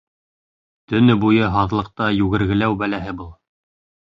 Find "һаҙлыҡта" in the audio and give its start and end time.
1.57-2.09